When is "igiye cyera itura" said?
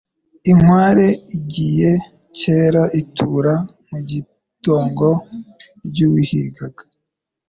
1.37-3.53